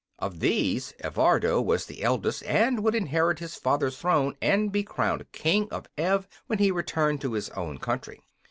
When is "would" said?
2.83-2.95